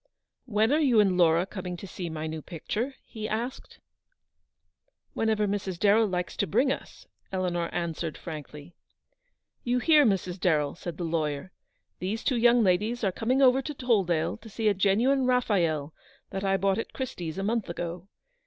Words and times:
11 0.47 0.53
When 0.55 0.79
are 0.79 0.83
you 0.83 0.99
and 0.99 1.15
Laura 1.15 1.45
coming 1.45 1.77
to 1.77 1.85
see 1.85 2.09
my 2.09 2.25
new 2.25 2.41
picture?" 2.41 2.95
he 3.05 3.29
asked. 3.29 3.77
VOL. 5.13 5.29
I. 5.29 5.29
X 5.33 5.37
306 5.37 5.77
Eleanor's 5.77 5.77
victory. 5.77 5.93
"Whenever 5.93 6.05
Mrs. 6.07 6.07
Darrell 6.07 6.07
likes 6.07 6.37
to 6.37 6.47
bring 6.47 6.71
us," 6.71 7.07
Eleanor 7.31 7.69
answered, 7.71 8.17
frankly. 8.17 8.73
"You 9.63 9.77
hear, 9.77 10.03
Mrs. 10.03 10.39
Darrell?" 10.39 10.73
said 10.73 10.97
the 10.97 11.03
lawyer;" 11.03 11.51
these 11.99 12.23
two 12.23 12.37
young 12.37 12.63
ladies 12.63 13.03
are 13.03 13.11
coming 13.11 13.43
over 13.43 13.61
to 13.61 13.75
Toll 13.75 14.03
dale 14.03 14.37
to 14.37 14.49
see 14.49 14.67
a 14.67 14.73
genuine 14.73 15.27
Raphael 15.27 15.93
that 16.31 16.43
I 16.43 16.57
bought 16.57 16.79
at 16.79 16.93
Christie's 16.93 17.37
a 17.37 17.43
month 17.43 17.69
ago. 17.69 18.07